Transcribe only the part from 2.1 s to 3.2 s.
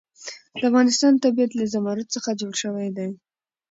څخه جوړ شوی دی.